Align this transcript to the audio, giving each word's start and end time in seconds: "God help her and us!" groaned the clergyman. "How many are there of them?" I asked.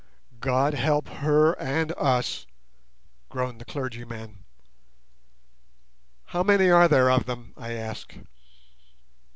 "God 0.39 0.73
help 0.73 1.07
her 1.07 1.53
and 1.59 1.91
us!" 1.95 2.47
groaned 3.29 3.61
the 3.61 3.65
clergyman. 3.65 4.45
"How 6.25 6.41
many 6.41 6.71
are 6.71 6.87
there 6.87 7.11
of 7.11 7.27
them?" 7.27 7.53
I 7.55 7.73
asked. 7.73 8.15